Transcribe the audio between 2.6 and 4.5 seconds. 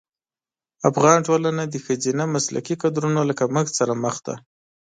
کدرونو له کمښت سره مخ ده.